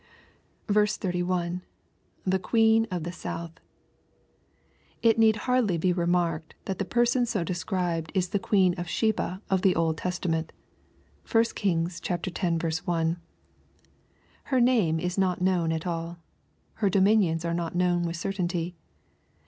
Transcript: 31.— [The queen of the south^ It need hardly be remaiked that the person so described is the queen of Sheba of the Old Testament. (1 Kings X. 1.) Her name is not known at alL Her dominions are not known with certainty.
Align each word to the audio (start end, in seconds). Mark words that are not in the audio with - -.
31.— 0.67 1.61
[The 2.25 2.39
queen 2.39 2.87
of 2.89 3.03
the 3.03 3.11
south^ 3.11 3.51
It 5.03 5.19
need 5.19 5.35
hardly 5.45 5.77
be 5.77 5.93
remaiked 5.93 6.53
that 6.65 6.79
the 6.79 6.85
person 6.85 7.27
so 7.27 7.43
described 7.43 8.11
is 8.15 8.29
the 8.29 8.39
queen 8.39 8.73
of 8.79 8.89
Sheba 8.89 9.43
of 9.47 9.61
the 9.61 9.75
Old 9.75 9.99
Testament. 9.99 10.53
(1 11.31 11.43
Kings 11.53 12.01
X. 12.03 12.87
1.) 12.87 13.17
Her 14.45 14.59
name 14.59 14.99
is 14.99 15.19
not 15.19 15.39
known 15.39 15.71
at 15.71 15.85
alL 15.85 16.17
Her 16.73 16.89
dominions 16.89 17.45
are 17.45 17.53
not 17.53 17.75
known 17.75 18.01
with 18.01 18.15
certainty. 18.17 18.75